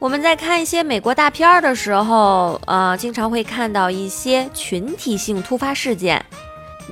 [0.00, 6.24] 我们在看一些美国大片儿的时候，呃，经常会看到一些群体性突发事件，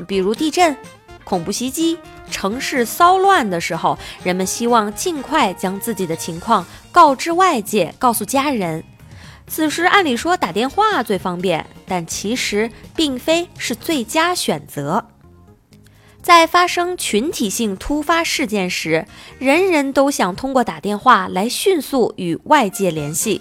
[0.07, 0.77] 比如地震、
[1.25, 1.99] 恐怖袭击、
[2.31, 8.85] 城市骚乱的时候，人们希望尽快将自己的情况告知外界，告诉家人。
[9.47, 15.03] 此时按理说打电话最方便，但其实并非是最佳选择。
[16.29, 19.07] 在发生群体性突发事件时，
[19.39, 23.41] 人人都想通过打电话来迅速与外界联系，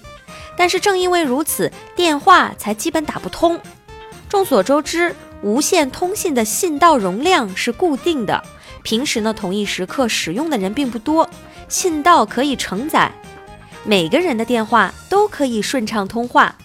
[0.55, 3.59] 但是正因为如此，电话才基本打不通。
[4.29, 8.41] 众所周知，无线通信的信道容量是固定的，
[8.83, 11.29] 平时呢同一时刻使用的人并不多，
[11.67, 13.11] 信道可以承载
[13.83, 16.55] 每个人的电话都可以顺畅通话，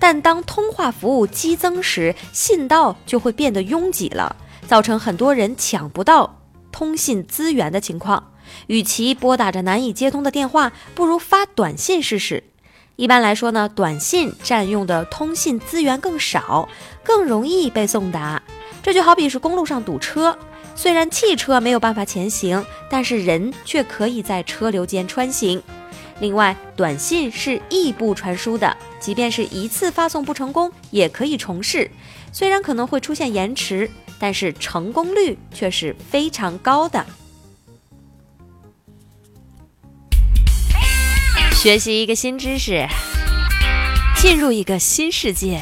[0.00, 4.34] 但当通话服务激增时，信道就会变得拥挤了。
[4.72, 6.38] 造成很多人抢不到
[6.70, 8.32] 通信资源的情况，
[8.68, 12.42] 与其拨打着难以接通的电话，不如发短信试试。
[12.96, 16.70] 一般来说呢，短信占用的通信资源更少，
[17.04, 18.42] 更容易被送达。
[18.82, 20.38] 这就好比是公路上堵车，
[20.74, 25.62] 虽然汽车没有办法前行，但是人却可以在车流间穿行。
[26.20, 31.90] 另外，短信是异步传输的，即便是一次发送不成功，也可以重试，
[32.32, 33.90] 虽然可能会出现延迟。
[34.22, 37.04] 但是成功率却是非常高的。
[41.50, 42.86] 学习一个新知识，
[44.16, 45.60] 进入一个新世界。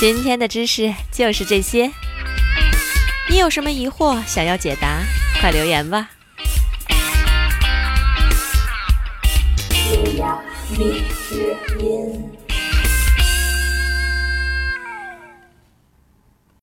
[0.00, 1.92] 今天的知识就是这些。
[3.30, 5.00] 你有什么疑惑想要解答，
[5.40, 6.10] 快留言吧。